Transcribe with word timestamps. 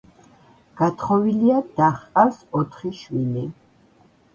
გათხოვილია 0.81 1.61
და 1.77 1.93
ჰყავს 2.01 2.43
ოთხი 2.65 2.97
შვილი. 3.05 3.51